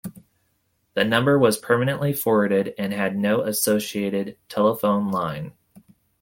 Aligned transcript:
The 0.95 1.03
number 1.05 1.37
was 1.37 1.59
permanently 1.59 2.11
forwarded 2.11 2.73
and 2.75 2.91
had 2.91 3.15
no 3.15 3.41
associated 3.41 4.35
telephone 4.49 5.11
line. 5.11 5.53